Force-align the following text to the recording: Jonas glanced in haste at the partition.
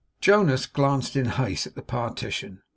Jonas 0.19 0.65
glanced 0.65 1.15
in 1.15 1.25
haste 1.25 1.67
at 1.67 1.75
the 1.75 1.83
partition. 1.83 2.63